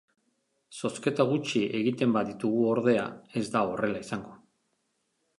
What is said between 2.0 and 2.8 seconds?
baditugu,